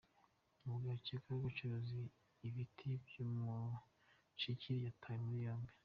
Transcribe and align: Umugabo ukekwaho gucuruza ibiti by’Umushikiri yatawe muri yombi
Umugabo 0.63 0.95
ukekwaho 0.99 1.39
gucuruza 1.45 1.99
ibiti 2.47 2.89
by’Umushikiri 3.03 4.79
yatawe 4.87 5.19
muri 5.25 5.39
yombi 5.47 5.73